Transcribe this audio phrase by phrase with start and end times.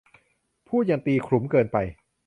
[0.67, 1.77] พูดอย่างตีขลุมเกินไป